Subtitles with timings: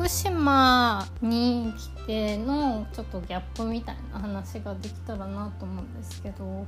[0.00, 6.66] 徳島に来てのちょっとギャップみたいな話ができたらなと思うんですけど、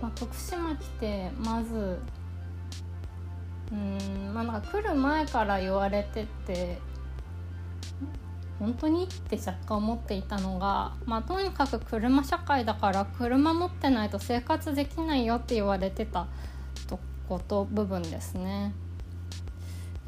[0.00, 1.98] まあ、徳島来てまず
[3.72, 6.78] うんまあなんか来る前から言われてて
[8.60, 16.28] 本当にって若干思っていたのが、まあ、とにかく車社会だから車持ってないと生活できないよって言われてた
[16.86, 18.72] とこと部分ですね。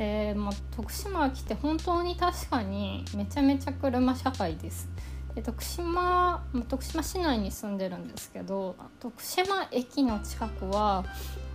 [0.03, 4.88] えまあ、徳島来て本当に確かにめちゃめちゃ車社会です。
[5.34, 11.05] で徳島徳島市内に住んでるんですけど徳島駅の近くは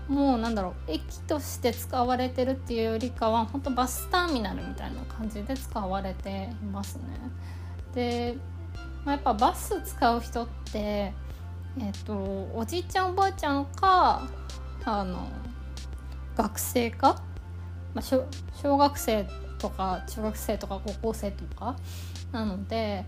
[0.08, 7.04] もうなんだろう駅として使われてるっていうよりかは本当バスターミナルみたいな感じで使われていますね。
[7.96, 8.38] で、
[9.04, 12.14] まあ、やっぱバス使う人って、えーと、
[12.55, 14.22] おじいちゃんおばあちゃんか
[14.84, 15.27] あの
[16.38, 17.24] 学生か、
[17.95, 19.26] まあ、小学生
[19.58, 21.76] とか中学生とか高校生とか
[22.32, 23.05] なので、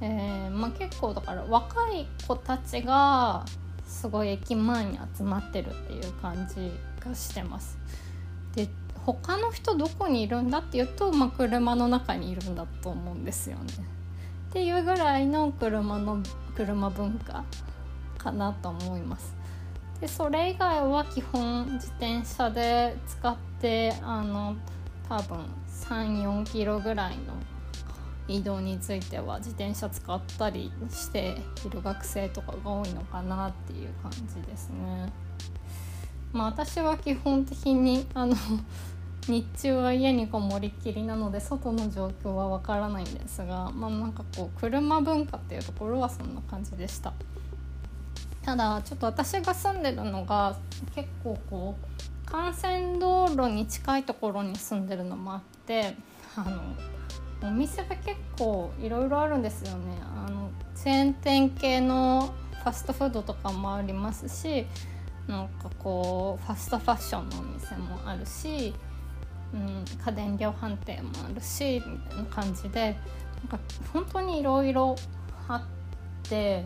[0.00, 3.44] えーまあ、結構だから若い子たちが
[3.86, 6.72] すごい駅前に集まってるっていう感じ
[7.06, 7.78] がしてます。
[8.54, 8.68] で
[9.04, 13.64] 他の人どこにいるんだっていうと、まあ、車の中にいるんだと思うんですよね。
[14.50, 16.22] っていうぐらいの車の
[16.56, 17.44] 車文化
[18.16, 19.35] かなと思います。
[20.00, 24.56] でそれ以外は基本自転車で使ってあの
[25.08, 25.38] 多分
[25.88, 27.34] 34キロぐらいの
[28.28, 35.12] 移動については自転車使ったりしている学生とかが多いのかなっていう感じですね。
[36.32, 38.34] まあ、私は基本的にあの
[39.28, 47.12] 日中は家にこもりっきりなので外の状況はわからないんですが、まあ、なんかこう車文化っていうところはそんな感じでした
[48.46, 50.56] ただちょっと私が住んでるのが
[50.94, 55.96] 結構こう幹線道路に近いところに住んでるのもあって
[56.36, 56.44] あ
[57.42, 59.98] のお店が結構いろいろあるんですよね。
[60.16, 64.64] あのチェーン店系のファストフードとかもありますし
[65.26, 68.72] なんかこうファストファッションのお店もあるし、
[69.52, 72.96] うん、家電量販店もあるしみたいな感じで
[73.50, 73.58] なんか
[73.92, 74.94] 本当にいろいろ
[75.48, 75.62] あっ
[76.28, 76.64] て、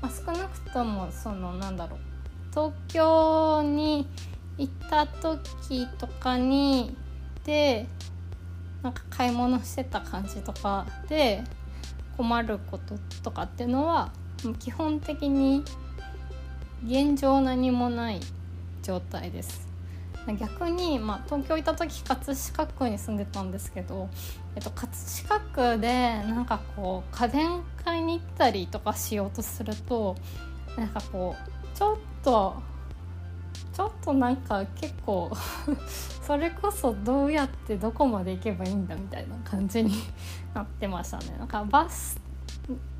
[0.00, 1.98] まあ、少なくともそのなんだろう
[2.50, 4.06] 東京に
[4.56, 6.96] 行った時とかに
[7.44, 7.86] で
[8.82, 11.42] なんか買い物してた感じとかで
[12.16, 14.12] 困ることとかっていうのは
[14.58, 15.64] 基本的に
[16.84, 18.20] 現状何もない
[18.82, 19.67] 状態です。
[20.34, 24.08] 逆に、まあ、東京行った時葛飾区に住んでたんですけど、
[24.56, 24.92] えっと、葛
[25.28, 30.16] 飾区でなんかこう家電買いに行ったりとかしようとすると
[30.76, 32.56] なんかこうちょっと
[33.72, 35.30] ちょっとなんか結構
[36.26, 39.92] それこそどうやってどこまで行けばいいんだみたいな感じに
[40.52, 41.36] なってましたね。
[41.38, 42.20] なんかバス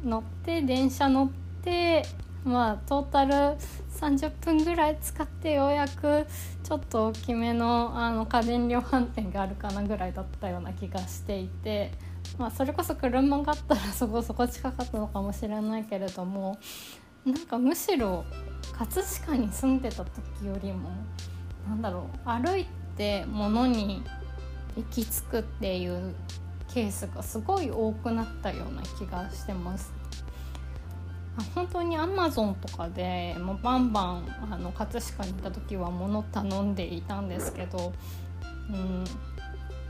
[0.05, 1.28] 乗って電車乗っ
[1.62, 2.06] て
[2.44, 3.34] まあトータル
[3.99, 6.26] 30分ぐらい使ってようやく
[6.62, 11.93] ちょっと大きめのあの家電量販店があるかなぐらいだったような気がしていて、
[12.38, 16.59] まあ、それこそ車があったらそこそこ近かったのかもしれないけれども
[17.25, 18.25] なんかむしろ
[18.72, 20.91] 葛飾に住んでた時よりも
[21.69, 22.66] なんだろう歩い
[22.97, 24.03] て物に
[24.76, 26.15] 行き着くっていう
[26.72, 29.98] ケースがすごい多くなったような気がしてます。
[31.54, 37.93] 本当にアマゾンとかでもうバンバンあの葛飾に行った時は物頼んでいたんですけど、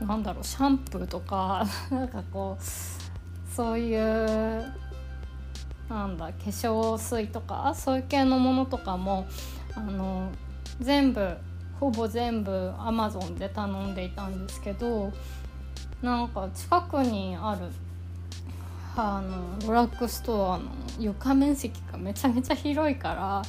[0.01, 2.63] うん、なんだろうシャンプーとか なんかこう
[3.55, 4.73] そういう
[5.89, 9.27] なんだ化粧水とかそういう系のものとかも
[9.75, 10.29] あの
[10.79, 11.35] 全部
[11.79, 15.11] ほぼ全部アマゾンで頼んでいたんですけど
[16.01, 17.67] なんか近くにある
[18.99, 20.65] あのドラッグストアの
[20.99, 23.41] 床面積がめちゃめちゃ広いから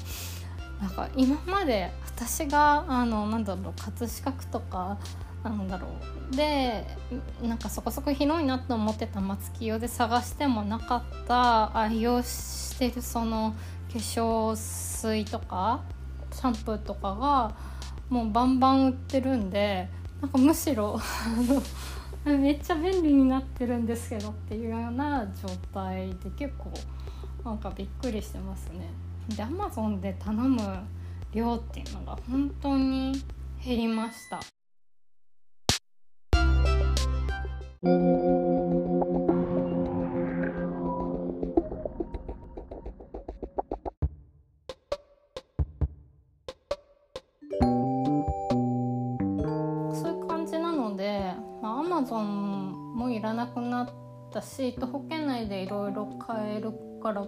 [0.81, 4.99] なんか今まで私があのなんだろう葛飾区とか
[5.43, 5.89] なんだろ
[6.33, 6.37] う。
[6.37, 6.87] で
[7.43, 13.55] なんかそこそこ広いなと思ってた松清で探してもなかった愛用してるその
[13.93, 15.81] 化粧水とか
[16.33, 17.53] シャンプーとかが
[18.09, 19.89] もうバンバン売ってるんで
[20.21, 21.01] なんかむしろ
[22.25, 26.71] めっちゃ便利になってるんですけどっていうような状態で結構
[27.45, 28.91] なんかびっくりしてますね。
[29.29, 30.61] で Amazon で頼む
[31.33, 33.13] 量っていうのが本当に
[33.65, 34.41] 減りました。
[52.01, 53.89] マゾンもいらなくなっ
[54.33, 57.27] たし徒歩圏内でいろいろ買えるから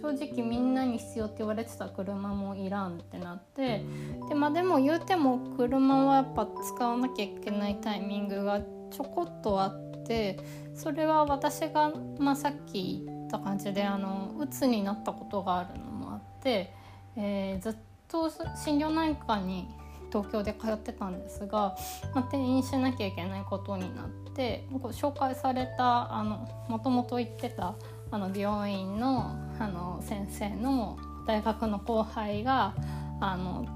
[0.00, 3.84] 正直みんなに必要って言われてた車もいらんってなって
[4.28, 10.40] で,、まあ、でも言うても車はやっぱ使わなきゃいけないタイミングがちょこっとあって
[10.74, 16.74] それは私が、まあ、さっき言った感じであの鬱になったことがあるのもあって、
[17.16, 17.74] えー、ずっ
[18.08, 19.68] と心療内科に
[20.12, 21.76] 東京で通ってたんですが、
[22.14, 27.74] まあ、転院しなきゃいけないことになって紹介されたあのもともと行ってた
[28.10, 32.74] あの病院のあの先生の大学の後輩が
[33.20, 33.66] あの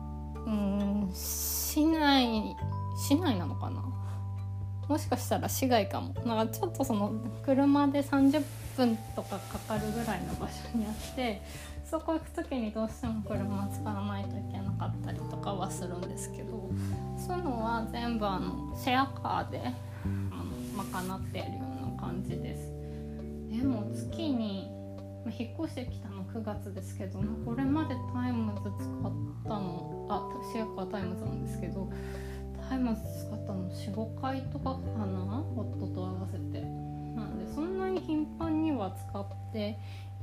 [0.46, 2.56] うん市内
[2.96, 3.82] 市内なのかな？
[4.88, 6.14] もしかしたら市外かも。
[6.24, 7.12] なんかちょっとその
[7.44, 8.42] 車で30
[8.76, 11.42] 分とかかかるぐらいの場所にあって
[11.92, 16.70] そこ行く時にどうしても車使わないといけなかったりとかはするんですけど
[17.18, 22.72] そういうのは全部あのシェアカーであの賄ってやるような感じです。
[23.50, 24.70] でも月に
[25.38, 29.12] 引っ越してきたの9月ですけどこれまでタイムズ使っ
[29.44, 31.92] たのあシェアカータイムズなんですけど
[32.70, 36.62] タイムズ使ったの45回とかかな夫と合わせて
[37.14, 39.78] なのでそんなに頻繁には使って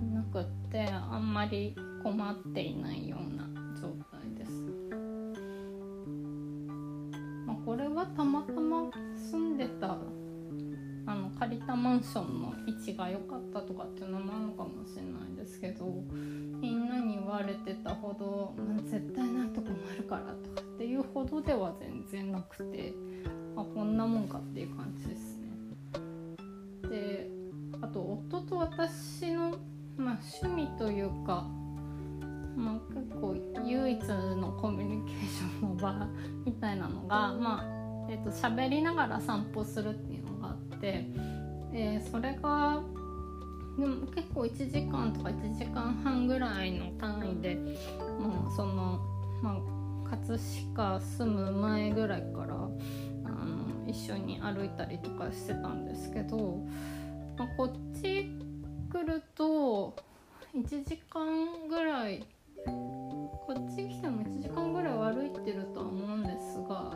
[0.05, 3.47] なくってあんまり困っていないような
[3.79, 4.51] 状態です、
[7.45, 9.97] まあ、これはたまたま住んでた
[11.05, 15.85] あの借りたマンションの位置が良かったとかっていうのもあるのかもしれないですけど
[16.61, 22.93] みんなに言われてたほど、まあ、絶対なんとかなるからとかっていうほどでは全然なくて、
[23.55, 25.49] あ、こんなもんかっていう感じですね。
[26.89, 27.29] で
[27.81, 29.55] あと夫と私の、
[29.99, 31.45] まあ、趣味というか、
[32.55, 33.35] まあ、結構
[33.65, 36.07] 唯一のコミュニケーションの場
[36.45, 37.79] みたいなのがまあ
[38.09, 41.05] えーと、喋りながら散歩するっていうのがあって、
[41.73, 42.81] えー、それが
[43.77, 47.55] でも結構1時間とか1時間半ぐらいの単位で
[48.19, 48.99] もうその、
[49.43, 49.61] ま
[50.05, 50.39] あ、葛
[50.75, 56.65] 飾住む前ぐらいからあの一緒に歩いたりとかしてたんですけど、
[57.37, 58.31] まあ、こっち
[58.91, 59.95] 来ると
[60.55, 62.25] 1時間ぐらい
[62.65, 66.91] こっち来ても1時間ぐらい歩いてるとは思うんですが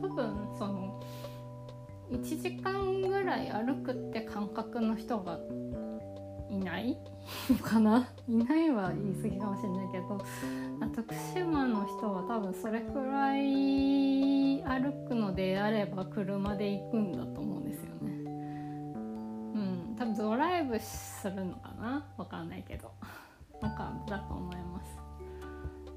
[0.00, 1.02] 多分その
[2.10, 5.38] 1時間ぐらい歩くって感覚の人が
[6.50, 6.96] いない？
[7.50, 8.08] のかな？
[8.26, 10.24] いないは言い過ぎかもしれないけど
[10.96, 18.19] 徳島の人は多分それくらい歩くのであれば車で行くんだと思うんですよね。
[20.40, 22.06] ライブするのかな？
[22.16, 22.92] わかんないけど
[23.60, 25.00] なんかだと思います。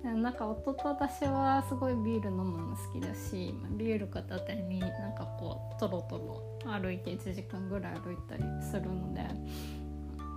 [0.04, 9.26] なんか夫と私はすごいビール飲むの好きだしビール片手になんかこうトロトロ歩いて1時間ぐらい歩いたりするので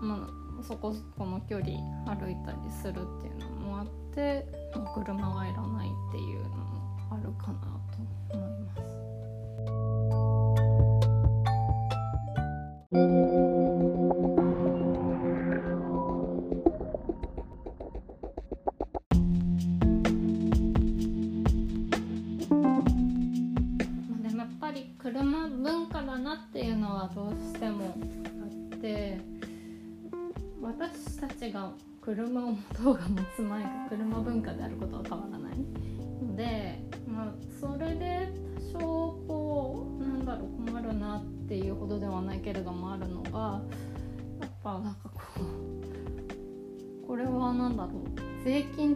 [0.00, 0.28] ま
[0.60, 1.72] あ、そこそこの距離
[2.04, 4.46] 歩いたりするっていうのもあって
[4.94, 7.58] 車はいらないっていうのもあるかな
[8.30, 8.45] と思います。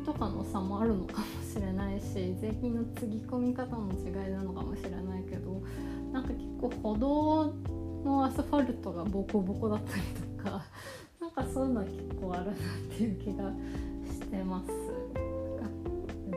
[0.00, 5.62] 金とかの差もあるのかもしれないし 税金のつぎ込み方の違いなのかもしれないけど
[6.12, 7.52] なんか結構歩道
[8.04, 10.02] のアスファルトがボコボコだったり
[10.38, 10.64] とか
[11.20, 12.54] なんかそういうのは結構あるなっ
[12.96, 13.52] ていう気が
[14.06, 14.70] してます。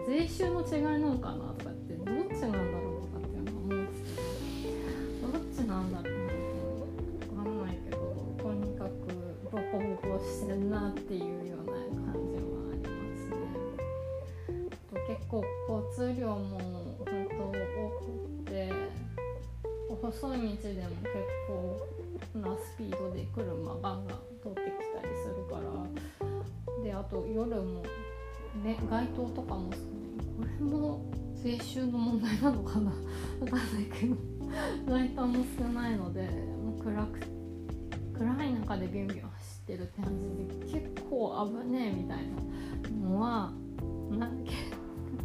[0.06, 2.73] 税収の違いなのかなとかってどっちなの
[20.64, 21.14] でも結
[21.48, 27.84] 構なスピードで車ガンガン通ってきたりするからであと夜も、
[28.64, 29.76] ね、街灯とかもこ
[30.46, 31.06] れも
[31.36, 32.94] 税収の問題なのかな？
[33.40, 34.16] 分かんないけど
[34.88, 37.20] 街灯も少ないのでもう暗く
[38.18, 42.20] 暗い中でビュンビュン走ってるって感じで結構危ねえみたい
[43.02, 43.52] なのは
[44.12, 44.52] なんか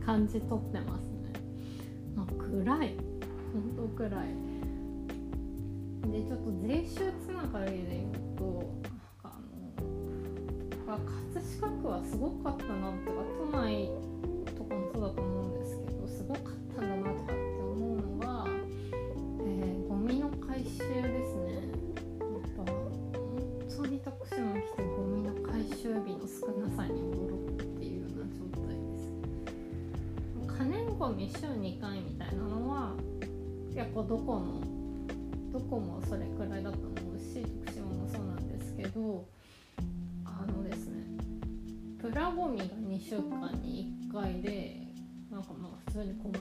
[0.04, 1.32] 感じ取ってますね、
[2.16, 2.96] まあ、暗い。
[3.52, 4.47] 本当暗い。
[6.10, 8.44] でちょっと税収つながりで言うと
[8.82, 9.38] なんか
[10.86, 13.90] あの葛飾区はすごかったなとか都内
[14.56, 18.46] とかもそうだと思うんですけどすごかったんだなとかって思うのが、
[19.40, 21.68] えー、ゴミの回収ですね。
[22.20, 22.88] やっぱ本
[23.68, 32.94] 当に徳島来てゴミの回収日の少なさに驚くっていうような状態です可燃ゴミ週2回みたいなのは
[33.74, 34.67] 結構どこの
[35.68, 39.26] どこもそれくらいだと思うし徳島もそうなんですけど
[40.24, 41.04] あのですね
[42.00, 44.80] プラゴミが2週間に1回で
[45.30, 46.32] なんかまあ普通に困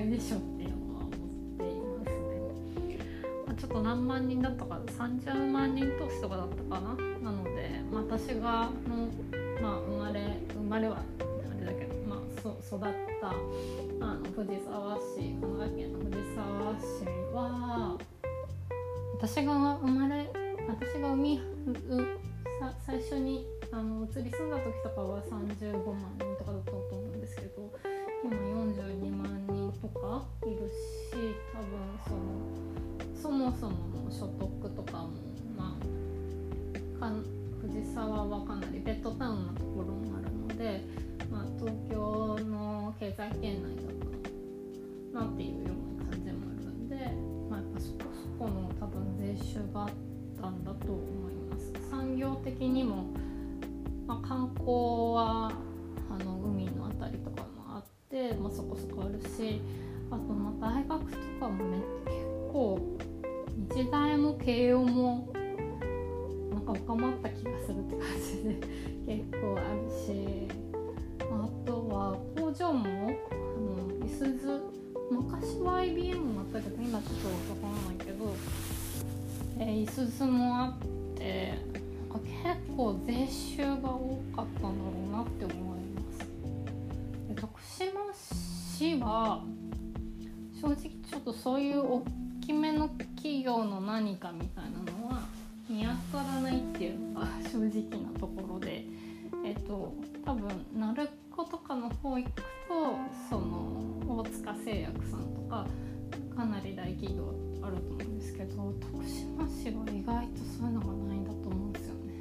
[0.00, 1.10] 違いでしょっていうのは思っ
[1.58, 2.98] ていますね。
[3.46, 9.08] まあ、ちょっと何万人だったか30万人投資とかだったかななので、まあ、私がの、
[9.60, 11.02] まあ、生まれ生まれは
[12.66, 12.80] 育っ
[13.20, 17.96] たあの藤沢市神奈川県の藤沢市は
[19.14, 20.26] 私が生まれ
[20.66, 21.40] 私が海
[22.58, 26.25] さ最初にあの移り住んだ時とかは35万人
[33.50, 35.10] もそもの所得とかも
[35.56, 35.76] ま
[36.98, 37.12] あか
[37.62, 41.06] 藤沢はかなりベッドタウンなところもあるので。
[41.30, 43.94] まあ、東京の経済圏内だっ
[45.12, 46.96] たなっていうような感じもあるんで、
[47.50, 47.98] まあ、やっぱそこ
[48.38, 49.88] そこの多分税収があっ
[50.40, 53.06] たんだと思います産業的にも、
[54.06, 55.52] まあ、観光は
[56.10, 59.60] あの海の辺りとかもあって、まあ、そこそこあるし
[60.10, 61.55] あとまあ大学とかも
[88.76, 89.40] 1は
[90.60, 92.02] 正直ちょっとそういう大
[92.42, 95.22] きめの企業の何かみたいなのは
[95.68, 98.84] 見当たらないっていうのが正直なところで、
[99.46, 99.94] えっと、
[100.26, 102.42] 多分鳴子とかの方行くと
[103.30, 105.66] その大塚製薬さんとか
[106.36, 112.20] かなり大企業あると思うんですけど徳島市は意外とそういうのがないんだと思うんですよね。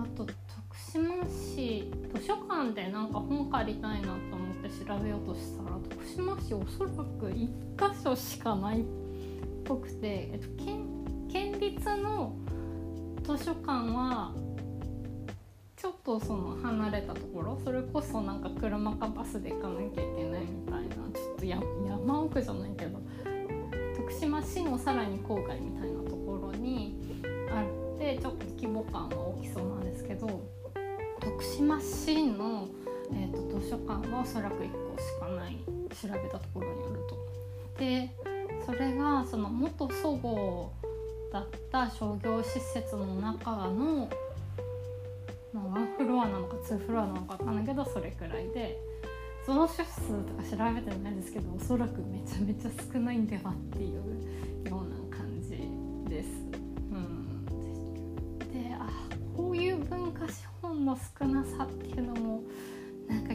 [0.00, 0.36] あと徳
[0.76, 4.41] 島市図書館でなんか本借りたいなと
[4.72, 8.84] 調べようとしたら徳島市おそらく1箇所しかないっ
[9.64, 10.86] ぽくて、えっと、県
[11.30, 12.34] 県立の
[13.22, 14.32] 図書館は
[15.76, 23.00] ちょっとその離れたところそれこそなんか車かバスで行かなきゃいけないみたいなちょっと山奥じゃないけど
[23.96, 27.00] 徳島市のさらに郊外みたいなところに
[27.50, 27.64] あ
[27.96, 30.28] ってちょっと規模感は大きそうなんですけど
[31.20, 32.68] 徳島市の、
[33.14, 35.56] えーと、図書館はおそらく1個しかない
[35.90, 37.78] 調べたところによると。
[37.78, 38.10] で
[38.64, 40.70] それがその元祖母
[41.32, 44.08] だった商業施設の中の
[45.52, 48.78] まあ、ワンフロアなのかツーフロアなのか分かんないけどそれくらいで
[49.46, 54.02] 増殖数とか調べてないですけどおそらくめちゃめちゃ少ないんではっていうよ
[54.64, 55.50] うな感じ
[56.08, 56.28] です。
[56.90, 58.88] うん、であ
[59.36, 62.41] こういう文化資本の少なさっていうのも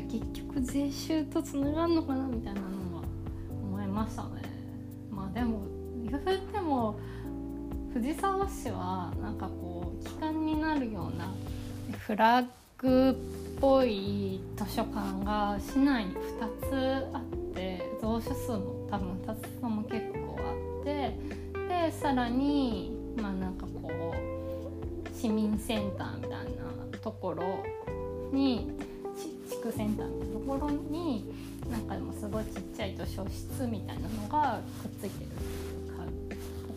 [0.10, 3.04] 結局税収とつながるのかなみたいなのは
[3.50, 4.42] 思いましたね。
[5.12, 5.62] まあでも
[6.04, 7.00] 言うても
[7.94, 11.34] 藤沢市はなんかこう機関になるような
[11.98, 12.46] フラッ
[12.78, 17.24] グっぽい図書館が市内に2つあっ
[17.56, 21.16] て蔵書数も多分2つとも結構あって
[21.68, 27.64] でさらにまあなんかこう市民センターみたいなところ
[28.32, 28.72] に
[29.68, 31.26] 地区センターみたいなところに
[31.70, 35.44] なんかでもすごいちっちゃい図書室みたいなのがくっついてるって
[35.84, 36.04] いうか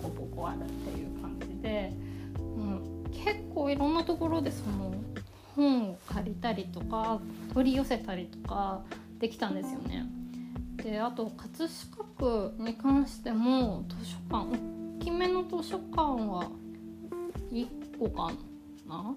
[0.02, 1.92] ポコポコあるっていう感じで、
[2.36, 4.94] うん、結構いろんなところでその
[5.54, 7.20] 本を借りたりとか
[7.54, 8.80] 取り寄せたりとか
[9.18, 10.06] できたんですよね。
[10.76, 14.50] であと葛飾区に関しても図書館
[14.98, 16.50] 大きめの図書館は
[17.52, 18.32] 1個か
[18.88, 19.14] な？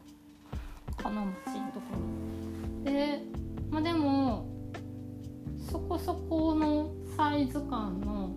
[0.98, 1.26] 金町
[1.60, 1.86] のとこ
[2.86, 3.22] ろで
[3.74, 4.46] まあでも
[5.68, 8.30] そこそこのサイズ感の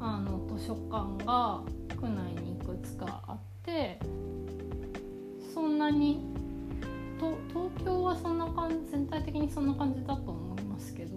[0.00, 1.60] あの図書館が
[2.00, 3.98] 区内にいくつかあって
[5.52, 6.24] そんなに
[7.20, 11.16] と東京はそんな感じ全体的にそんな感じだと思いますけど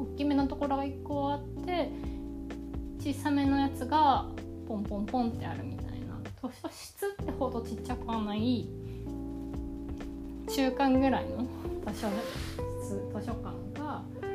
[0.00, 1.90] 大きめのところが1個あって
[2.98, 4.26] 小さめのやつが
[4.66, 6.18] ポンポンポンってあるみたいな。
[6.42, 8.68] 図書室ってほどちっちゃくはない
[10.48, 11.46] 中間ぐらいの
[11.92, 12.08] 図書
[12.82, 13.44] 図書館
[13.78, 14.32] がなん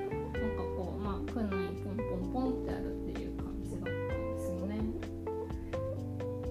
[0.55, 1.49] かこうまあ区内
[1.83, 3.93] ポンポンポンってあるっていう感じだったん
[4.35, 4.77] ですよね。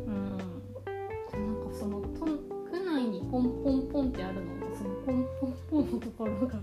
[0.07, 2.25] うん、なんかそのと
[2.71, 6.59] 区内にポンポンポンってあるのもそのポンポンポンのところが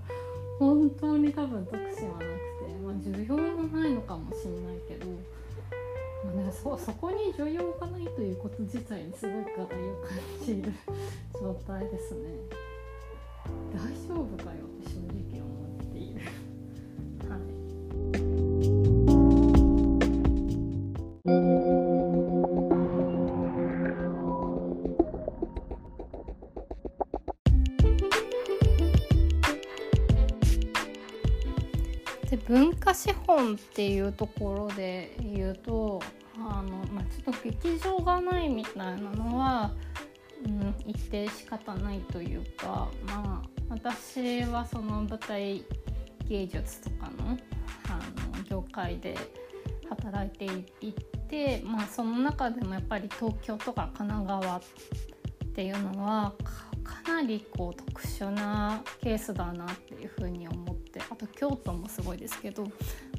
[0.59, 5.07] 本当に多分特殊はなくて、まあ、需要もないのかもしれないけど。
[6.25, 10.73] まあね、そそこに需要がないということ自体にすごい課題を感じる
[11.39, 12.74] 状態ですね。
[13.73, 16.21] 大丈夫かよって正直思っている
[17.29, 17.65] はい
[32.29, 36.01] で文化資本っていうところで言うと
[36.37, 39.71] あの、まあ、ちょっと劇場がないみたいなのは
[40.45, 45.63] うん、一定仕方ないというかまあ私はその舞台
[46.27, 47.37] 芸術とかの
[47.87, 47.99] あ
[48.37, 49.15] の業界で
[49.89, 50.45] 働いて
[50.81, 50.93] い
[51.27, 54.61] てまあその中でもやっぱり東京とか神奈川っ
[55.55, 56.33] ていうのは
[56.83, 62.67] かなりこう特殊なケースだなっていうふうに思ってあと京都もすごいですけど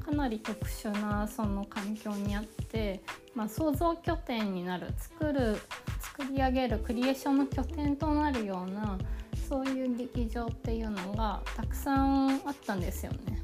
[0.03, 3.01] かなり特殊なその環境にあって、
[3.35, 5.57] まあ、創造拠点になる作る
[6.17, 8.97] 作り上げるクリエーションの拠点となるような
[9.47, 13.43] そういう劇場っていうのがたくさんあったんですよね。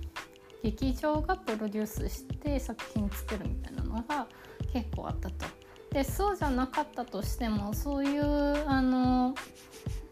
[0.63, 4.27] 劇場がプロデュースして作品作るみたいなのが
[4.71, 5.45] 結構あったと。
[5.91, 9.35] でそうじゃなかったとしてもそういうあの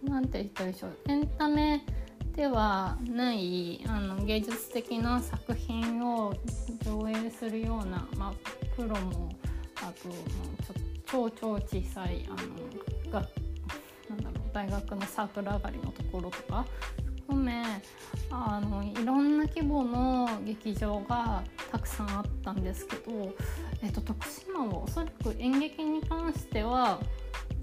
[0.04, 1.84] 何て言ったでしょうエンタメ
[2.36, 6.36] ではないあの芸術的な作品を
[6.86, 8.34] 上映するような、まあ、
[8.76, 9.32] プロも
[9.78, 10.12] あとちょ
[10.80, 12.32] っと超超小さいあ
[13.10, 13.28] のが
[14.10, 16.65] なんだろう大学のサークル上がりのところとか
[17.28, 17.63] 含め
[18.30, 23.36] あのいろんな規模の劇場がたくさんあったんですけど、
[23.82, 27.00] えっと、徳島はおそらく演劇に関しては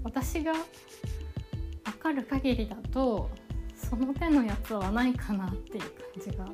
[0.03, 3.29] 私が分かる限りだと
[3.75, 5.91] その手のやつはないかなっていう感
[6.31, 6.45] じが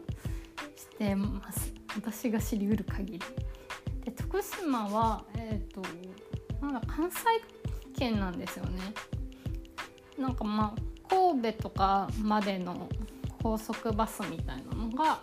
[0.76, 3.20] してます私が知りうる限り。
[4.06, 5.82] で徳島は、えーと
[6.80, 7.20] だ関西
[7.98, 8.82] 圏なんですよね
[10.18, 12.90] なんかまあ神戸とかまでの
[13.42, 15.20] 高速バスみたいなのが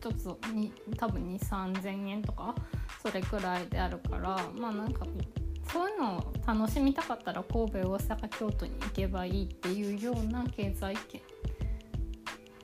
[0.00, 2.54] 1つに多分2 3 0 0 0円とか
[3.02, 5.06] それくらいであるからまあなんか
[5.72, 11.20] そういうのを楽しみたかったら神戸大阪京都に行けばいいっていうような経済圏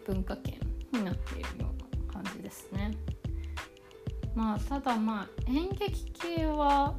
[0.06, 0.58] 文化圏
[0.92, 1.70] になっているよ
[2.06, 2.92] うな感じですね。
[4.34, 6.94] まあただまあ演劇系は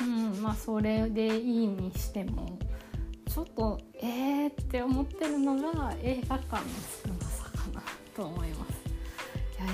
[0.00, 2.58] うんまあそれでいいにしても
[3.28, 6.62] ちょっとえーって思ってるのが映画館の
[7.04, 7.82] 少なさかな
[8.14, 8.84] と思います。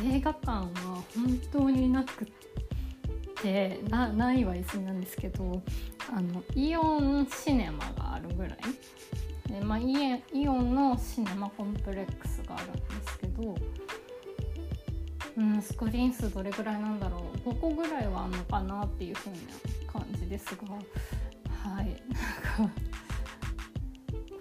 [0.07, 0.69] いや映画館は
[1.15, 2.29] 本当になくっ
[3.43, 5.63] てなないは言い過ぎなんですけど
[6.13, 8.59] あのイオンシネマがあるぐらい
[9.49, 12.81] で、まあ、イイオンのシネマコンプレックスがあるんで
[13.11, 13.55] すけど、
[15.37, 19.37] うん、スクリーン数どれぐらいなんだろう5個ぐらいはあるのかなっていうふうに
[19.93, 20.75] 感じですが
[21.73, 22.03] はい。
[22.59, 22.75] なんか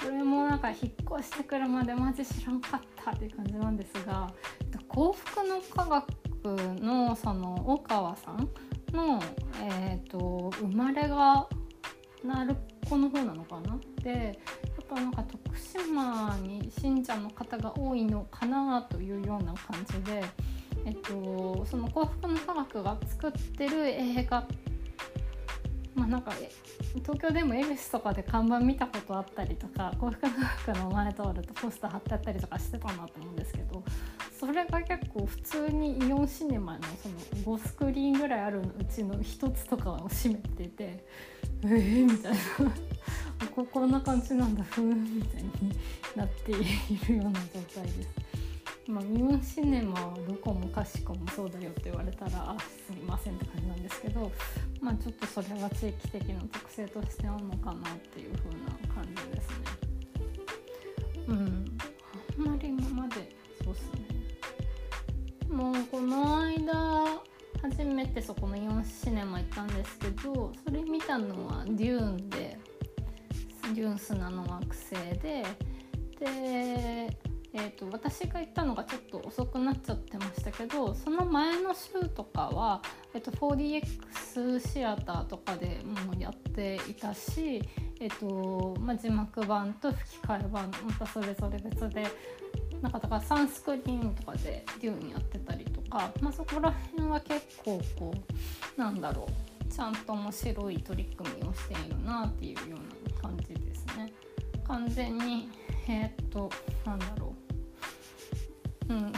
[0.04, 0.80] これもなんか引っ
[1.20, 4.32] 越してくるまでマジ知らんかったっていう感じなんですが
[4.88, 6.08] 幸福の科学
[6.82, 8.50] のその大川さん
[8.94, 9.22] の、
[9.62, 11.48] えーと、生まれが
[12.24, 12.56] 鳴
[12.90, 13.78] 子の方なのかな？
[14.02, 14.40] で
[14.78, 20.24] やっぱなんか徳島に信者の方が多いのかなというような感じで、
[20.86, 24.48] えっと、その幸福の科学が作ってる映画
[26.00, 26.32] まあなんか
[27.02, 30.30] 東京でも恵比寿とかで看板見たことあったりとか幸福科
[30.68, 33.84] 学の前通るとポスター貼ってあったりとかしてたなと思うんですけど
[34.40, 41.06] それが結構普通にイオンシネマのその5スクリーンぐらいあるうちの1つとかを占めてて
[41.64, 42.38] えー、みたいな
[43.54, 45.52] こ こんな感じなんだふーんみたいに
[46.16, 46.56] なってい
[47.08, 48.29] るような状態です。
[48.90, 54.32] まあ、イオンシネマはどこもかしこもそうだよって言われたらあすみませんって感じなんですけど、
[54.82, 59.66] まあ、ちょっとそれは地域的な特性としてあるのかなっていう風な感じですね。
[61.28, 61.78] うん
[62.40, 63.16] あんまり今まで
[63.64, 65.56] そうっすね。
[65.56, 67.06] もうこの間
[67.62, 72.58] 初めてそこのイオンシネマ行ったんですけどそれ見たのはデューンで
[73.76, 75.46] デューン砂の惑星で
[76.20, 82.82] でえーと、私が行ったのがちょっと遅くなっちゃってましたけどその前の週とかは、
[83.14, 87.62] えーと、4DX シアターとかでもうやっていたし、
[88.00, 92.06] えーとまあ、字幕版と吹き替え版またそれぞれ別で
[92.82, 98.14] なんかだからサンスクリーンとかでデューンやってたりとか、まあ、そこら辺は結構こ
[98.78, 104.14] うなんだろうちゃんと面白い取り組みをしているなっていうような感じですね。
[104.66, 105.50] 完全に
[105.92, 106.52] えー、と
[106.86, 107.29] なんだろう
[108.90, 109.14] うん。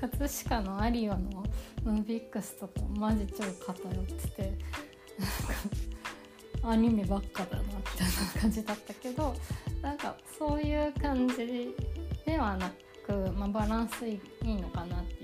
[0.00, 1.44] 葛飾の有オの
[1.84, 4.52] ムービックスとかマジ超偏ってて
[6.62, 9.34] アニメばっかだなみたいな感じだったけど
[9.80, 11.74] なんかそういう感じ
[12.24, 12.70] ではな
[13.06, 15.20] く、まあ、バランスいいのかなっていう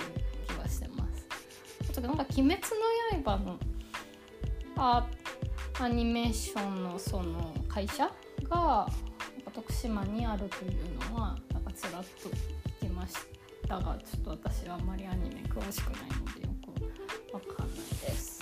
[0.48, 1.26] 気はしてます。
[1.90, 2.54] あとなんか「鬼滅
[3.14, 3.58] の刃」の
[4.76, 5.06] ア
[5.80, 8.10] アニメーションのその会社
[8.48, 8.88] が
[9.52, 12.28] 徳島にあるというのはなんかちらっと
[12.84, 13.37] 聞きました。
[13.68, 18.38] だがちょっと私はあまりアニメ詳しくないのでよくわかんないです。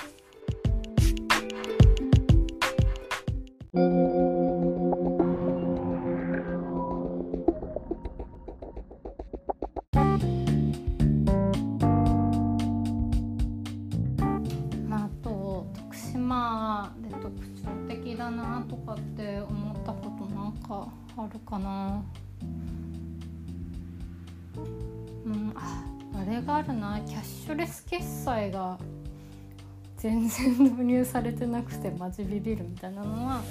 [30.06, 33.42] 全然導入されてなくてマジビビるみたいなのは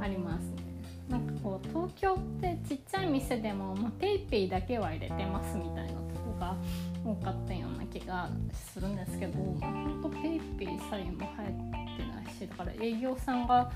[0.00, 0.62] ありますね
[1.08, 6.56] なんかこう東京ってちっちゃい店でも、まあ、ペイペイだけは入れてますみたいなとこが
[7.04, 13.70] 多かったような気がするんですけど、まあ、ほんとペイペイさえも入ってないしだから営業さんが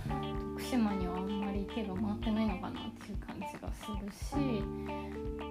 [0.56, 4.62] 徳島にはあんまり手が回ってないのかなっていう感じがするし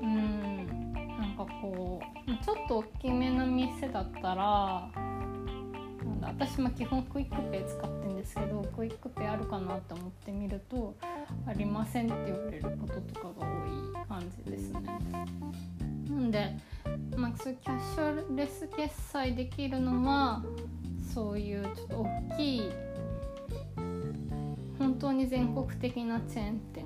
[0.02, 4.90] うんなんかこうちょっと大きめの店だったら
[6.22, 10.96] 私も基本クイックペイ使ってるんですけどクイックペイあるかなって思ってみると
[11.48, 14.82] ありませんって言われることとかが多い感じですね。
[16.10, 16.56] なんで、
[17.16, 20.44] まあ、そういうキャッシュレス決済できるのは
[21.14, 22.72] そういうちょっと大きい
[24.80, 26.86] 本当に全国的なチェーン店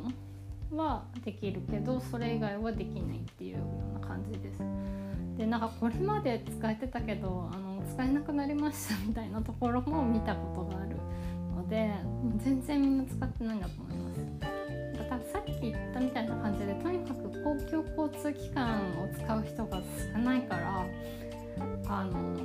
[0.77, 3.63] はできるけどそれ以外はできないっていうよ
[3.97, 4.63] うな感じです。
[5.37, 10.95] でなんかこれまで使えてたけどあの使えなくなりましたみたいなところも見たことがある
[11.55, 11.91] ので
[12.43, 14.21] 全然みんな使ってないんだと思います。
[14.97, 19.81] だからさっき言ったみたいな感じでとにかく公共交通機関を使う人が
[20.13, 20.85] 少ないから
[21.87, 22.39] あの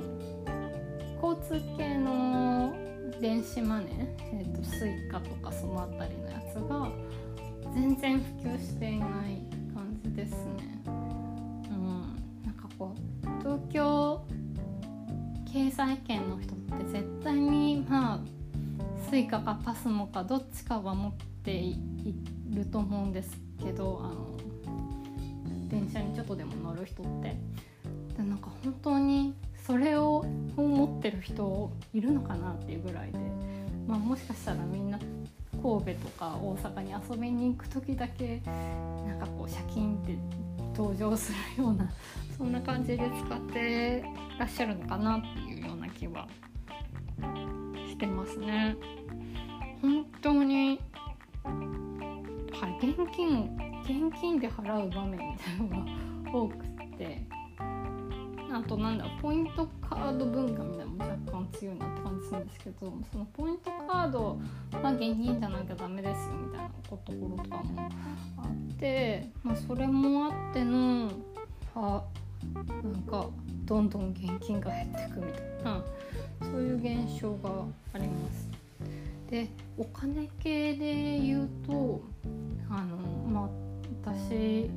[1.21, 2.73] 交通系の
[3.19, 6.89] 電子マネー、えーと、と Suica とかその辺りのやつが
[7.73, 10.81] 全然普及していない感じですね。
[10.85, 14.21] うん、なんかこう東京
[15.51, 18.19] 経済圏の人って絶対にまあ
[19.09, 21.77] Suica か PASMO かどっちかは持ってい
[22.49, 24.37] ると思うんですけどあの
[25.69, 27.37] 電車にちょっとでも乗る人って。
[28.17, 33.19] でなんか本当にそれを持ってる人いるのかなっていうぐらいで、
[33.87, 34.97] まあ、もしかしたらみんな
[35.61, 38.41] 神戸とか大阪に遊びに行く時だけ
[39.05, 40.17] なんかこうシャキンって
[40.75, 41.89] 登場するような
[42.37, 44.03] そんな感じで使って
[44.37, 46.27] らっしゃるのかなっていうような気は
[47.87, 48.75] してますね。
[49.81, 50.79] 本当に
[52.79, 55.91] 現金現金で払う場面みたいなのが
[56.31, 56.55] 多く
[56.97, 57.21] て
[58.51, 64.39] あとなんだポイントカード文化みたいなのも若干強いなって感じするんですけどそのポイントカード
[64.71, 67.89] が現金じゃなきゃダメですよみたいなところとかも
[68.37, 71.11] あって、まあ、それもあっての
[72.53, 73.27] なんか
[73.65, 75.83] どんどん現金が減っていくみたいな
[76.41, 77.49] そういう現象が
[77.93, 78.49] あります。
[79.29, 82.01] でお金系で言うと
[82.69, 82.97] あの
[83.29, 83.49] まあ
[84.05, 84.69] 私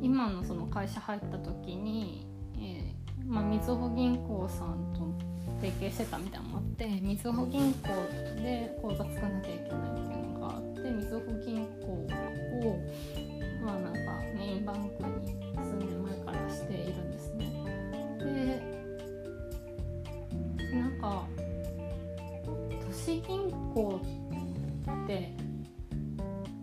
[0.00, 2.30] 今のその会社入った時に
[3.30, 5.08] まあ、みずほ銀行さんと
[5.60, 7.88] 提携してたみたいなのもあってみずほ銀行
[8.42, 11.86] で口座作らなきゃいけないっていうのがあってみずほ銀行
[12.66, 12.78] を
[13.64, 14.00] まあなんか
[14.36, 15.04] メインバンク
[23.10, 24.00] 市銀行
[25.04, 25.34] って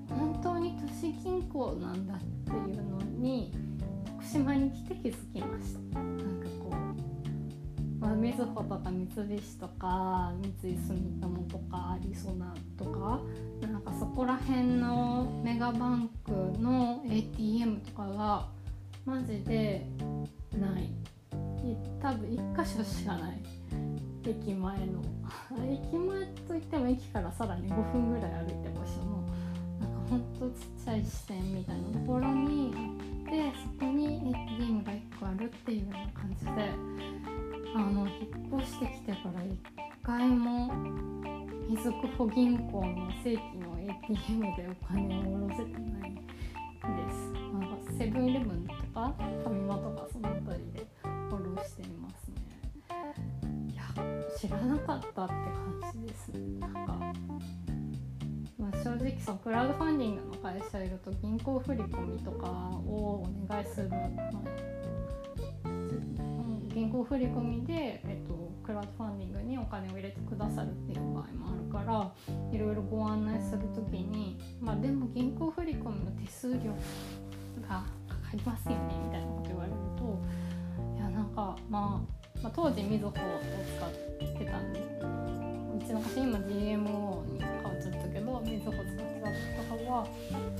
[0.09, 3.51] 本当に都市銀行なんだっていうのに
[4.05, 5.99] 徳島に来て気づきました。
[5.99, 10.33] なんかこう、まあ、みずほとか三菱とか
[10.63, 13.19] 三井住友とかアリソナとか
[13.61, 18.47] なんかそこら辺のメガバンクの ATM とかが
[19.05, 19.85] マジで
[20.57, 20.89] ない。
[22.01, 23.41] 多分1箇所しかない。
[24.29, 25.01] 駅前の。
[25.65, 29.23] 駅前といっても駅からさらに5分ぐらい歩いて場所の
[29.79, 31.99] なんかほんとちっちゃい支店みたいな。
[31.99, 32.79] ところにあ
[33.29, 36.51] ってそこに ATM が1個あるっていうような感じで
[37.75, 39.57] あの引っ越してきてから1
[40.03, 40.73] 回も
[41.69, 47.33] みずほ銀行の正規の ATM でお金を下ろせてないです。
[47.53, 51.96] なんかセブンイレブンとかファミマとかその辺りで下ろしています。
[51.96, 51.96] ねいや
[54.47, 56.29] 知らなかったって感じです
[56.59, 56.79] なんか、
[58.57, 64.01] まあ、正直そのクラウドファンディングの会社いると銀行振込とかをお願いする、まあ、
[66.73, 72.13] 銀行振込で、えっと、クラウドファンディングにお金を入れてくださるっていう場合もあるから
[72.53, 76.71] いろいろご案内する時にまあでも銀行振込の手数料
[77.67, 80.23] がかかりますよねみたいなこと言われると
[80.95, 83.21] いやなんか、まあ、まあ当時みずほを使
[83.85, 89.27] ってたんでうちの会社今 GMO に変わっちゃったけどみずほ使ってた
[89.73, 90.07] とかは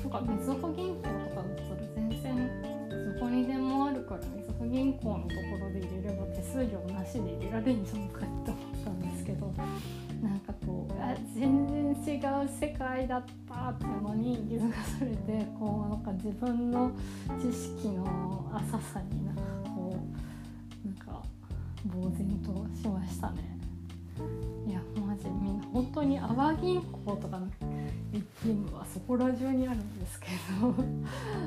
[0.02, 8.54] なんかみずほ銀行とかだったら全然どこにでもあるからみずほ銀行のところで入れれば手数料なしで入れられるんじゃないかって思っ
[8.86, 9.54] たんですけど
[10.22, 10.94] なんかこう
[11.40, 16.92] 全然違う世界だったっていうのに気づかされてこうなんか自分の
[17.40, 19.42] 知識の浅さになんか
[21.89, 23.58] 呆然としましたね。
[24.67, 27.47] いやマジみんな本当に阿波銀行とかの
[28.12, 30.28] ATM はそこら中にあるんですけ
[30.60, 30.67] ど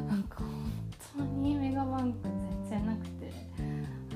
[0.07, 0.49] なんか本
[1.19, 2.29] 当にメガバンク
[2.69, 3.33] 全然なくて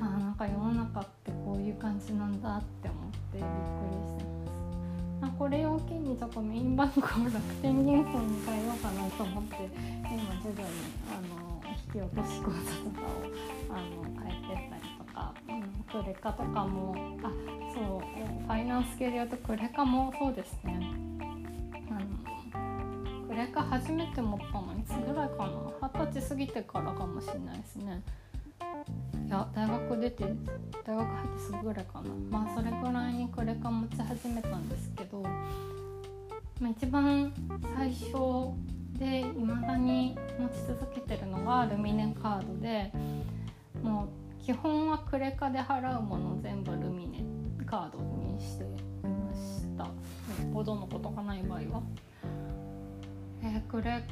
[0.01, 3.47] あなんか世の中ってこういう感じなんだって思ってびっく
[3.91, 5.27] りしてます。
[5.27, 10.75] あ、これを機にちょっとメインバンクを楽天銀行に変えようかなと思って今徐々に
[11.11, 13.25] あの引き落とし口座とかを
[13.71, 17.31] あの変えてったりか、うん、クレカとかもあ
[17.73, 20.79] そうファイナンス系で言うとクレカもそうですね。
[21.91, 25.89] あのクレカ初めて持ったのいつぐらいかな。
[25.89, 28.03] 二十歳過ぎてからかもしれないですね。
[29.27, 30.25] いや大学出て
[30.85, 32.11] 大学入ってすぐぐらいかな。
[32.31, 37.33] まあそれぐらいにクレカ持ち始めたんですけど、まあ、一番
[37.77, 38.53] 最初
[38.99, 42.93] でいまだに持ち続けてるのがルミネカードで
[43.83, 47.25] もう基本はクレカで払うもの全部ルミネ
[47.65, 48.65] カードにして
[49.03, 49.85] ました。
[49.85, 49.91] よ
[50.51, 51.83] っぽどのことがない場合は。
[53.43, 54.03] えー、クレ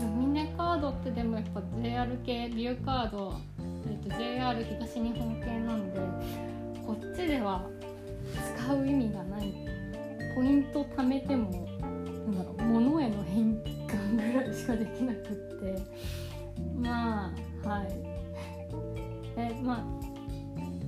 [0.00, 6.00] ルミネカードってでもやっぱ JR 系ビューカード、えーと、JR 東日本系なんで
[6.86, 7.66] こっちでは
[8.56, 9.52] 使う意味がない。
[10.34, 11.50] ポイント貯めても
[11.82, 15.82] なんだろう物への変換ぐらいしかできなくって。
[16.80, 17.30] ま
[17.64, 18.17] あはい。
[19.38, 19.84] えま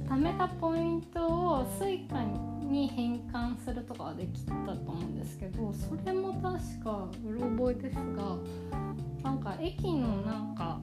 [0.09, 2.27] あ貯めたポイントを Suica
[2.69, 8.37] に変換するとかはできたと思うんですけどそれも確かうろ覚えですが
[9.23, 10.81] なんか駅のなんか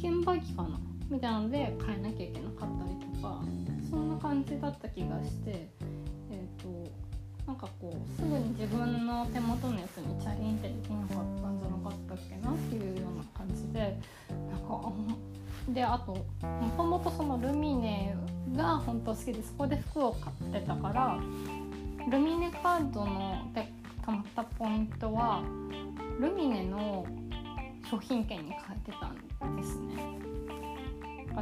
[0.00, 0.80] 券売機かな？
[1.08, 3.42] みたいなので変えなきゃいけなかったりとか
[3.88, 5.68] そんな感じだった気がして
[6.30, 6.90] えっ、ー、と
[7.46, 13.98] なんかこうすぐに自分の手元のやつにチャリンってできなかったんじゃなかったっけなっていうような感じで
[14.50, 14.92] なんか
[15.68, 18.14] であともともとそのルミネ
[18.56, 21.18] が本当好きでそこで服を買ってたから
[22.10, 23.72] ルミネカードので
[24.04, 25.42] たまったポイントは
[26.20, 27.06] ルミネの
[27.90, 29.08] 商品券に変えてた
[29.46, 30.18] んですね。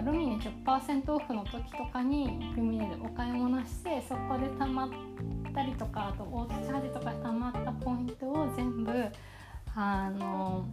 [0.05, 4.89] ルミネ10%オフの時とかにルミネでお買い物してそこでたまっ
[5.53, 8.91] たりとかあとオートチャージとかたまったポイントを全部
[9.75, 10.67] あの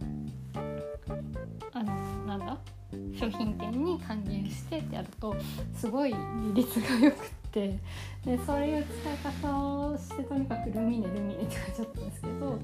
[1.72, 2.58] あのなんだ？
[3.14, 5.36] 商品券に還元してってやると
[5.76, 6.14] すごい
[6.54, 7.78] 利率が良くって。
[8.24, 12.58] でそういう使い方をしてとにかくルミネルミネって書いちゃったんですけど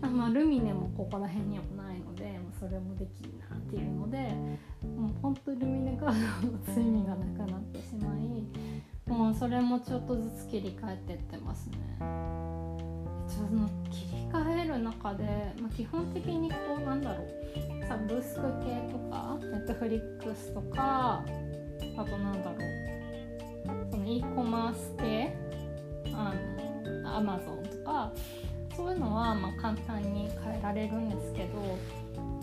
[0.00, 4.18] あまあ、ルミネもここら辺にはないのでそれもできるなっていうので
[4.96, 8.44] もう本当ルミネカードの意味がなくなってしまい
[9.06, 11.76] もうそれもちょっとずつ切り替えてってますね。
[13.28, 15.24] その切り替える中で、
[15.60, 17.86] まあ、基本的にこうなんだろう。
[17.86, 21.22] サブスク系とかネットフリックスとか
[21.96, 23.90] あとなんだろう。
[23.90, 25.36] その e コマース系
[26.14, 26.32] あ
[27.02, 28.10] のアマゾンとか
[28.76, 31.78] そういうのはまあ簡単に変えられるんですけど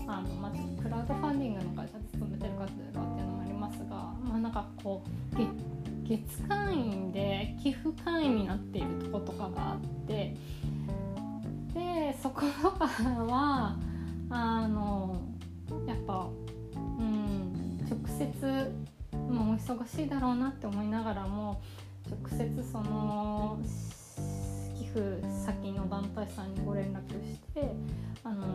[0.08, 5.42] あの、まあ、ちょっとクラウドファンディングの会社勤めてる方っていうのもありますが、まあ、なんかこう
[6.04, 10.36] 月会員で寄付会員になっているとことかがあって
[11.74, 13.78] でそことかは
[14.30, 15.22] あの
[15.88, 16.28] やっぱ
[16.76, 18.72] うん直接、
[19.30, 21.62] まあ、お忙しいだろうなって思いながらも
[22.10, 23.60] 直接その
[24.82, 25.00] 寄付
[25.46, 27.72] 先の団体さんにご連絡して
[28.24, 28.48] あの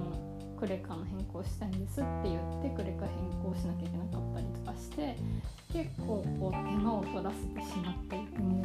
[0.58, 5.16] クレカの変更したいんですって言ってクレカ変更しなきゃいけなかったりとかして
[5.72, 8.64] 結構こう手間を取らせてしまっていても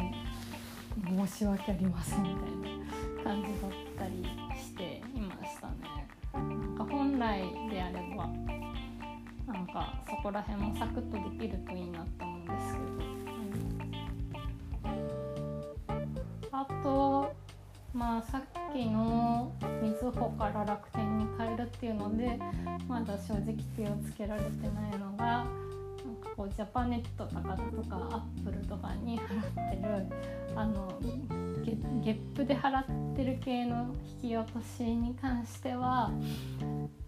[1.24, 4.26] う申し訳ありませんみたいな感じだったり
[4.60, 6.08] していましたね。
[6.34, 8.28] なんか本来であれば
[9.54, 12.86] なんかそこら辺もサクッとできるといいなって思うんですけど、
[16.44, 17.41] うん、あと
[17.94, 19.52] まあさっきの
[19.82, 22.40] みずほから楽天に変えるっていうので
[22.88, 30.06] まだ正直手をつけられてないのがなんかこうジャパネットとかとかアップルとかに払ってる
[30.56, 31.00] あの
[31.64, 36.12] ゲゲップで払ってる系の引き落としに関しては、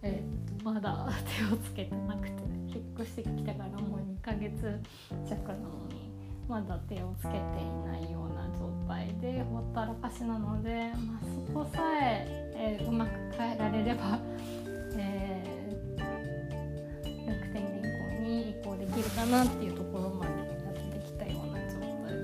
[0.02, 1.08] えー、とまだ
[1.48, 4.80] 手をつけてなくて引っ越してきてからもう2ヶ月
[5.28, 6.03] 弱なのに
[6.48, 7.40] まだ手をつけてい
[7.86, 14.18] ないような状態でほったらかしなので、まあ、そこさええー、うまく変えられれば、
[14.96, 22.16] えー、楽天銀行に移行できるかなっていうところまでやってきたような状態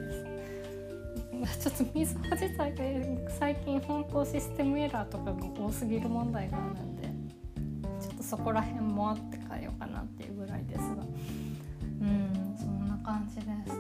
[1.49, 1.71] です。
[1.71, 2.75] ちょっとみずほ自体
[3.25, 7.09] が最近本当システムエラーとかが多すぎる問題があるんで
[8.01, 11.05] ちょっとそこら辺もあって変えようかなっていうぐらいですが。
[12.01, 13.80] うんそんな感じです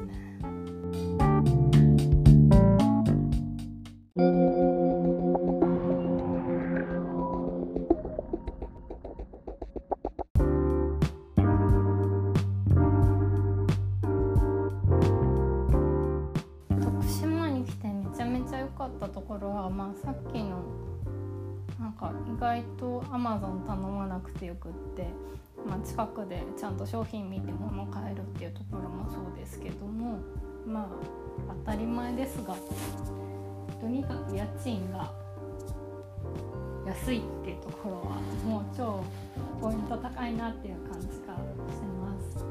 [26.81, 30.19] と商品見て物を買えるっていうところもそうですけども
[30.67, 30.87] まあ
[31.67, 32.57] 当たり前ですが
[33.81, 35.13] とにかく家賃が
[36.87, 38.17] 安いっていうところは
[38.47, 39.05] もう超
[39.61, 41.27] ポイント高いなっていう感じがして
[42.01, 42.47] ます。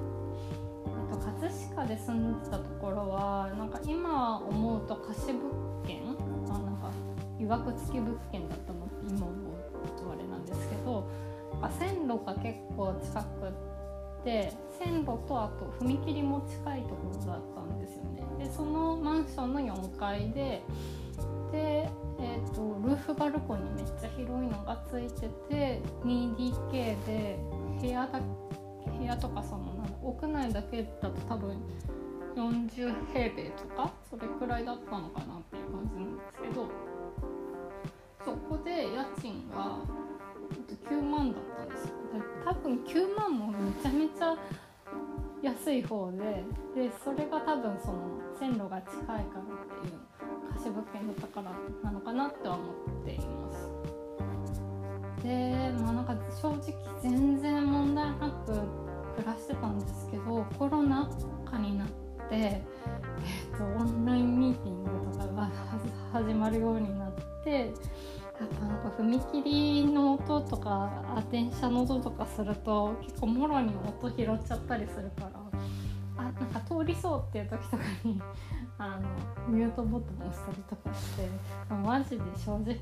[0.86, 5.50] えっと、葛飾で住んでたところはなんか今思うと貸し物
[5.88, 6.02] 件
[6.50, 6.92] あなんか
[7.40, 11.10] いわくつき物件だったのって今思うとあれなんですけど
[11.80, 13.69] 線路が結構近くっ
[14.24, 18.46] て線路とあと踏切も近いところだったんですよね。
[18.46, 20.62] でそのマンションの4階で
[21.52, 27.40] で、えーと、ルーフバルコニーめっちゃ広いのがついてて 2DK で
[27.82, 29.70] 部屋だ部屋とかその
[30.04, 31.58] 屋内だけだと多分
[32.36, 36.68] 40平米とかそれくらいだったのかなっていう感じなんですけど
[38.26, 39.80] そこで家賃が
[40.90, 41.94] 9万だったんですよ
[42.44, 44.36] 多分9万もめちゃめちゃ
[45.42, 46.18] 安い方で
[46.76, 48.00] でそれが多分その
[48.38, 49.26] 線路が近いからっ
[49.82, 51.52] ていう貸物件だったから
[51.84, 53.70] なのかなって思っています。
[55.24, 58.54] でまあなんか正直全然問題なく
[59.18, 61.10] 暮らしてたんですけどコロナ
[61.46, 61.94] 禍になって、
[62.32, 65.52] えーと、とオンラインミーティングとかが
[66.14, 67.12] 始まるようになっ
[67.44, 67.74] て
[68.40, 70.90] なんか踏切の音とか
[71.30, 75.50] 電車の音とかすると結構もろに音拾っちゃったりするから
[76.18, 78.22] あなんか通りそうっていう時とかに
[78.78, 81.28] あのミュートボタン押したりとかして、
[81.84, 82.76] マジで正直なんか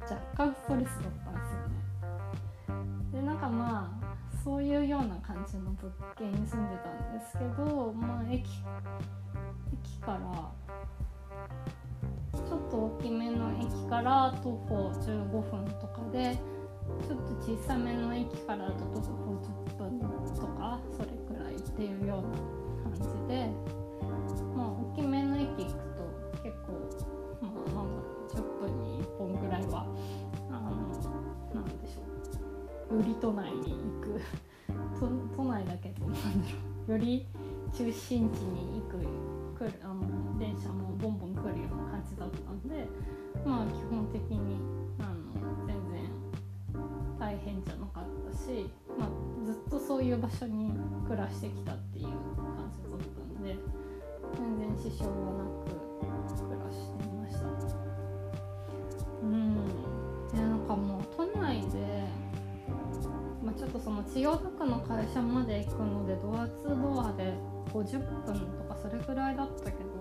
[0.00, 3.10] 若干ストレスだったんですよね。
[3.12, 4.08] でなんかまあ
[4.42, 8.48] そういうような感じの物件に住んでたんですけどまあ駅
[9.72, 10.52] 駅から
[12.32, 13.17] ちょっと大きめ
[13.98, 16.38] から徒歩15分とかで
[17.06, 19.42] ちょっと小さめの駅からだと徒歩
[19.74, 19.98] 10分
[20.34, 22.38] とかそれくらいっていうような
[22.84, 23.50] 感じで
[24.56, 26.78] まあ大きめの駅行くと結構
[27.42, 29.86] まあなんだろう10分に1本ぐらいは
[30.48, 30.70] あの
[31.52, 34.20] なんでしょうより都内に行く。
[35.36, 36.56] 都内だけどなんだろ
[36.88, 36.92] う。
[36.92, 37.26] より
[37.76, 38.98] 中心地に行く
[39.66, 42.86] 来るあの電車もボンボン来るような感じだったんで
[43.44, 44.60] まあ基本的に
[45.00, 46.04] あの全然
[47.18, 48.68] 大変じゃなかったし、
[48.98, 50.72] まあ、ずっとそういう場所に
[51.06, 53.56] 暮らしてきたっていう感じだったんで
[54.36, 55.78] 全然支障はなく
[56.44, 57.46] 暮らしてまました。
[59.22, 59.54] うん。
[60.32, 62.04] でなんかもう都内で、
[63.42, 67.32] まあ、ちょっとその千代田区の会社まで行くのでドアツードアで
[67.72, 69.97] 50分とかそれくらいだったけど、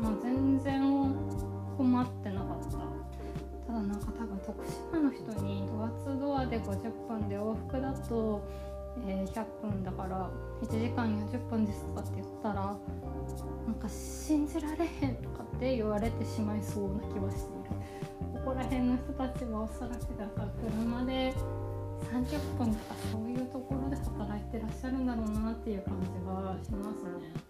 [0.00, 0.80] まあ、全然
[1.76, 2.78] 困ってなかった。
[3.66, 8.42] ただなんか多分徳島の人にドアツドアで50分で往復だと
[9.06, 10.30] えー、100分だから
[10.62, 12.76] 1時間40分ですとかって言ったら
[13.66, 17.70] なんか信じられへんとかって言われてしまいそうな気はしている。
[18.34, 21.34] ここら辺の人たちはおそらくだから車で
[22.10, 27.49] 30分とかそういうところで働いてらっしゃるんだろうなっていう感じがしますね。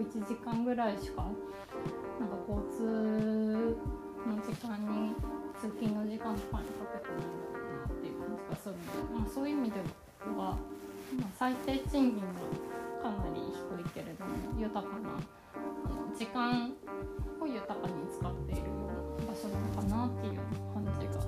[0.00, 1.22] 1時間ぐらいしか
[2.18, 3.76] なんか交通
[4.26, 5.14] の時間に
[5.60, 10.56] 通勤の時間とかにかけてないのかなっていう感じがするので、まあ、そういう意味では、まあ、
[11.38, 12.70] 最低賃金が
[13.02, 15.16] かなり低いけれども豊かな
[15.56, 16.72] あの時間
[17.40, 18.66] を豊かに使っているよ
[19.18, 20.40] うな場所なのかなっていう
[20.72, 21.20] 感じが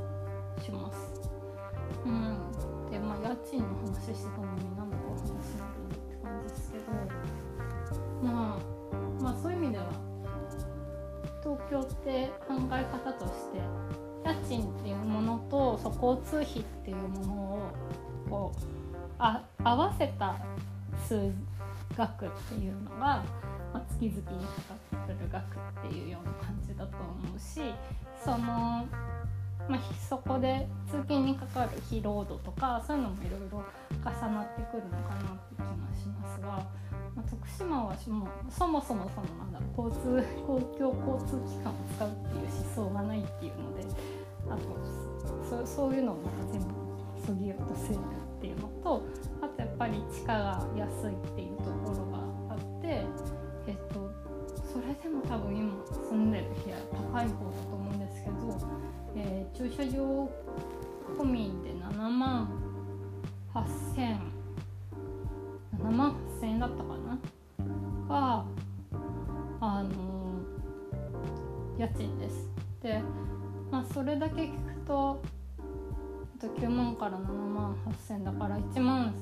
[0.62, 1.20] します。
[2.04, 6.84] うん、でまあ家賃の話してたのに何だか話しないって感じですけど
[8.22, 8.58] ま
[9.20, 9.84] あまあそういう意味では
[11.42, 13.60] 東京って考え方として
[14.24, 17.58] 家賃っていうものとそ交通費っていうものを
[18.30, 18.60] こう
[19.18, 20.36] あ合わせた
[21.06, 21.32] 数
[21.96, 23.24] 額っていうのが、ま
[23.74, 25.44] あ、月々にかかってくる額
[25.88, 27.60] っていうような感じだと思うし
[28.24, 28.86] その、
[29.68, 33.62] まあ、そこで通勤にかかる疲労度とかそういうのもいろいろ
[34.02, 36.48] 重なってくるのかなって気がしますが、
[37.14, 42.46] まあ、徳島はもそもそもそのなんだ交通 公共交通機関を使うっていう
[42.76, 44.22] 思想がないっていうので。
[44.50, 46.66] あとそそういうのをなんか全部
[47.26, 47.98] そぎ落とせる
[48.38, 49.02] っていうのと
[49.40, 52.18] あとやっぱり地価が安いっていうところが
[52.50, 53.04] あって
[53.66, 54.10] えっと
[54.72, 58.36] それでも多分今住んでる部屋高い方だと思うんですけど、
[59.16, 60.28] えー、駐車場
[61.18, 62.48] 込みで7万
[63.54, 64.16] 8000
[65.78, 67.18] 7万8千円だったかな。
[68.08, 68.44] が
[69.60, 70.40] あの
[71.78, 72.50] 家賃です。
[72.82, 73.00] で
[73.70, 75.22] まあそれだけ聞くと
[76.40, 77.76] と9万から7万
[78.08, 79.14] 8000だから1万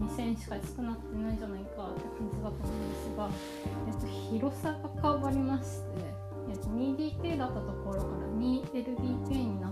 [0.00, 3.28] 2000円しか安くなってないじゃないかって感じだと思うんですが、
[3.86, 6.17] えっと、広さが変わりまして、
[6.74, 9.67] 2DK だったところから 2LDK にな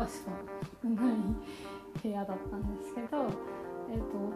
[0.00, 0.30] 個しか
[0.84, 3.28] ない部屋だったんですけど
[3.90, 4.32] え、ー、と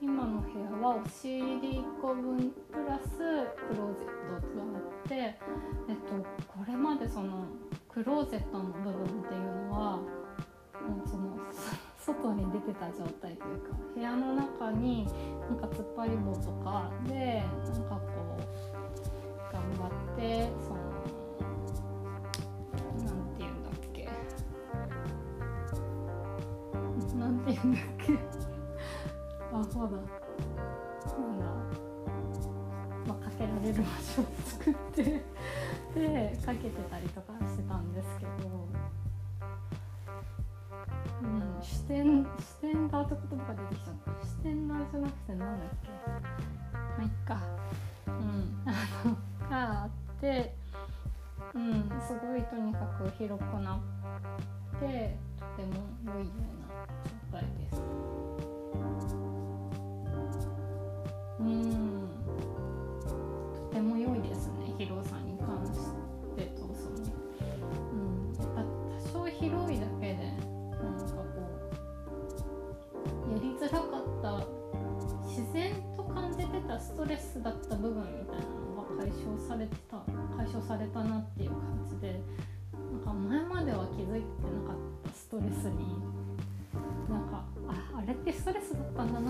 [0.00, 2.38] 今の部屋は押し入り1個分
[2.70, 5.34] プラスクローゼットがあって、えっ
[6.06, 6.14] と、
[6.46, 7.44] これまでその
[7.88, 11.36] クローゼットの部分っていうのはもうその
[11.98, 15.06] 外に出てた状態というか部屋の中に
[15.48, 20.48] なんか突っ張り棒とかでなんかこう頑張って
[27.56, 27.80] 何て言うんだ。
[27.80, 28.12] っけ
[29.52, 29.96] あそうだ。
[31.18, 31.44] なんだ、
[33.06, 35.02] まあ、かけられる場所を作って
[35.94, 38.30] でかけてたりとかしてたんですけど、
[41.22, 44.26] うん、視点視点だって言葉が出てきちゃった。
[44.26, 45.88] 視点だじゃなくてなんだっけ？
[46.72, 47.40] まあいっか。
[48.06, 48.62] うん。
[48.66, 48.68] あ
[49.04, 49.16] の
[49.50, 49.88] があっ
[50.20, 50.54] て
[51.54, 53.80] うんすごいとにかく広くなっ
[54.78, 55.72] てとても
[56.04, 56.68] 良いような
[57.30, 57.82] くらいです。
[61.40, 62.08] うん
[63.70, 65.19] とても良いですねヒロさん
[89.06, 89.29] ストレ